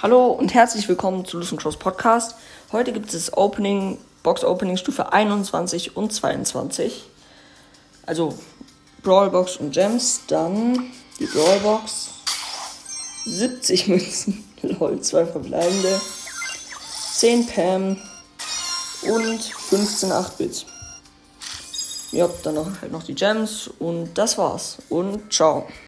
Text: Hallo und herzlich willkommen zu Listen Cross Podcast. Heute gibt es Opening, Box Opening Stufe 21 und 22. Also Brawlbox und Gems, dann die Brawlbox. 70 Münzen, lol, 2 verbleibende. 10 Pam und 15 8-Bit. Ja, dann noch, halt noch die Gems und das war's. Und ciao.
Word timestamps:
Hallo 0.00 0.28
und 0.28 0.54
herzlich 0.54 0.88
willkommen 0.88 1.24
zu 1.24 1.40
Listen 1.40 1.58
Cross 1.58 1.76
Podcast. 1.76 2.36
Heute 2.70 2.92
gibt 2.92 3.12
es 3.12 3.36
Opening, 3.36 3.98
Box 4.22 4.44
Opening 4.44 4.76
Stufe 4.76 5.12
21 5.12 5.96
und 5.96 6.12
22. 6.12 7.02
Also 8.06 8.38
Brawlbox 9.02 9.56
und 9.56 9.72
Gems, 9.72 10.20
dann 10.28 10.92
die 11.18 11.26
Brawlbox. 11.26 12.10
70 13.26 13.88
Münzen, 13.88 14.44
lol, 14.62 15.00
2 15.00 15.26
verbleibende. 15.26 16.00
10 17.14 17.46
Pam 17.48 17.96
und 19.02 19.42
15 19.42 20.12
8-Bit. 20.12 20.64
Ja, 22.12 22.28
dann 22.44 22.54
noch, 22.54 22.68
halt 22.80 22.92
noch 22.92 23.02
die 23.02 23.16
Gems 23.16 23.68
und 23.80 24.14
das 24.14 24.38
war's. 24.38 24.78
Und 24.90 25.32
ciao. 25.32 25.66